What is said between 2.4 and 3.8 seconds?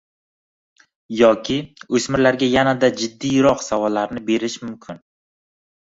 yana-da jiddiyroq